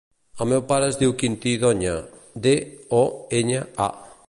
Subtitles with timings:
[0.43, 1.93] El meu pare es diu Quintí Doña:
[2.47, 2.55] de,
[3.03, 3.05] o,
[3.43, 3.93] enya, a.